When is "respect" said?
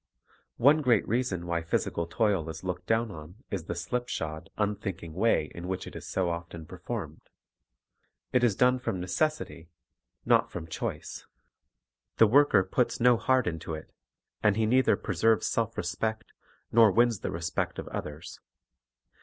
15.77-16.33, 17.29-17.77